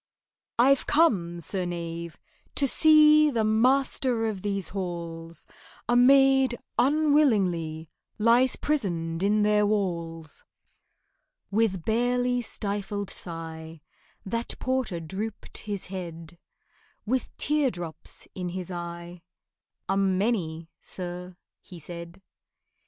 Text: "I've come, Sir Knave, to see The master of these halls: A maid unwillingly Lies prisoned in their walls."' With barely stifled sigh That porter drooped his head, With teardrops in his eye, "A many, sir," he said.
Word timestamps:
"I've 0.57 0.87
come, 0.87 1.41
Sir 1.41 1.63
Knave, 1.63 2.17
to 2.55 2.67
see 2.67 3.29
The 3.29 3.43
master 3.43 4.25
of 4.25 4.41
these 4.41 4.69
halls: 4.69 5.45
A 5.87 5.95
maid 5.95 6.57
unwillingly 6.79 7.87
Lies 8.17 8.55
prisoned 8.55 9.21
in 9.21 9.43
their 9.43 9.63
walls."' 9.63 10.43
With 11.51 11.85
barely 11.85 12.41
stifled 12.41 13.11
sigh 13.11 13.79
That 14.25 14.57
porter 14.57 14.99
drooped 14.99 15.55
his 15.59 15.85
head, 15.85 16.39
With 17.05 17.37
teardrops 17.37 18.27
in 18.33 18.49
his 18.49 18.71
eye, 18.71 19.21
"A 19.87 19.95
many, 19.97 20.71
sir," 20.81 21.37
he 21.61 21.77
said. 21.77 22.23